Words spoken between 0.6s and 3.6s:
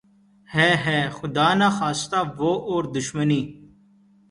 ھے! خدا نخواستہ وہ اور دشمنی